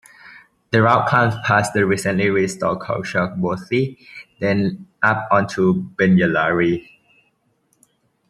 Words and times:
The 0.71 0.81
route 0.81 1.07
climbs 1.07 1.35
past 1.45 1.73
the 1.75 1.85
recently 1.85 2.31
restored 2.31 2.79
Culsharg 2.79 3.39
bothy 3.39 3.99
then 4.39 4.87
up 5.03 5.27
on 5.31 5.45
to 5.49 5.91
Benyellary. 5.95 6.89